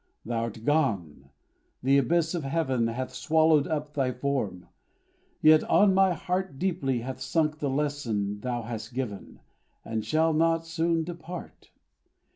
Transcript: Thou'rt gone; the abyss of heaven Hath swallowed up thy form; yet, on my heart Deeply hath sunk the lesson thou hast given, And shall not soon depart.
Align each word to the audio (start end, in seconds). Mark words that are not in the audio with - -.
Thou'rt 0.25 0.65
gone; 0.65 1.29
the 1.83 1.99
abyss 1.99 2.33
of 2.33 2.43
heaven 2.43 2.87
Hath 2.87 3.13
swallowed 3.13 3.67
up 3.67 3.93
thy 3.93 4.11
form; 4.11 4.65
yet, 5.43 5.63
on 5.65 5.93
my 5.93 6.13
heart 6.15 6.57
Deeply 6.57 7.01
hath 7.01 7.19
sunk 7.21 7.59
the 7.59 7.69
lesson 7.69 8.39
thou 8.39 8.63
hast 8.63 8.95
given, 8.95 9.41
And 9.85 10.03
shall 10.03 10.33
not 10.33 10.65
soon 10.65 11.03
depart. 11.03 11.69